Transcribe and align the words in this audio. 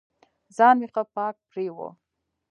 ځان 0.55 0.75
مې 0.79 0.87
ښه 0.93 1.03
پاک 1.15 1.35
پرېوه. 1.49 1.89